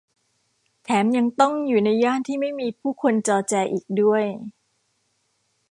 [0.83, 4.23] แถมยังต้องอยู่ในย่านที่ไม่มีผู้คนจอแจอีกด้วย